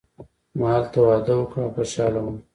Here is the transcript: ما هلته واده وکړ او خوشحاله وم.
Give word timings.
ما 0.59 0.67
هلته 0.75 0.99
واده 1.07 1.33
وکړ 1.37 1.59
او 1.65 1.71
خوشحاله 1.75 2.19
وم. 2.21 2.37